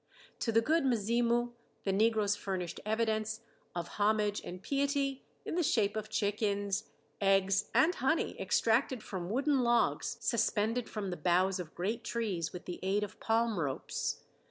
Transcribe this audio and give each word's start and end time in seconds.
To 0.39 0.51
the 0.51 0.61
"Good 0.61 0.83
Mzimu," 0.83 1.51
the 1.83 1.91
negroes 1.93 2.35
furnished 2.35 2.79
evidence 2.87 3.41
of 3.75 3.87
homage 3.99 4.41
and 4.43 4.63
piety 4.63 5.21
in 5.45 5.53
the 5.53 5.61
shape 5.61 5.95
of 5.95 6.09
chickens, 6.09 6.85
eggs, 7.21 7.69
and 7.75 7.93
honey, 7.93 8.35
extracted 8.41 9.03
from 9.03 9.29
wooden 9.29 9.59
logs 9.59 10.17
suspended 10.19 10.89
from 10.89 11.11
the 11.11 11.17
boughs 11.17 11.59
of 11.59 11.75
great 11.75 12.03
trees 12.03 12.51
with 12.51 12.65
the 12.65 12.79
aid 12.81 13.03
of 13.03 13.19
palm 13.19 13.59
ropes. 13.59 14.23